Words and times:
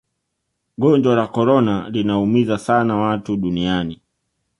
gonjwa 0.81 1.15
la 1.15 1.27
korona 1.27 1.89
linaumiza 1.89 2.57
sana 2.57 2.95
watu 2.97 3.37
duniani 3.37 4.01